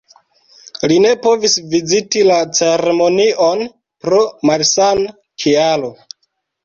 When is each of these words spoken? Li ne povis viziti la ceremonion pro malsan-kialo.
Li 0.91 0.95
ne 1.01 1.09
povis 1.25 1.57
viziti 1.73 2.23
la 2.29 2.37
ceremonion 2.61 3.63
pro 4.07 4.23
malsan-kialo. 4.51 5.93